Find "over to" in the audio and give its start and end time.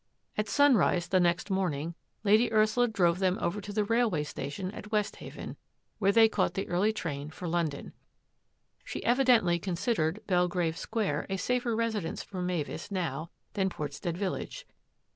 3.39-3.71